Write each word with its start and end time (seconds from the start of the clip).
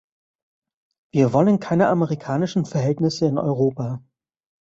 Wir 1.11 1.31
wollen 1.31 1.59
keine 1.59 1.87
amerikanischen 1.89 2.65
Verhältnisse 2.65 3.27
in 3.27 3.37
Europa. 3.37 4.01